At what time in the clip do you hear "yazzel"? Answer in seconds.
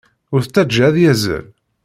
1.03-1.45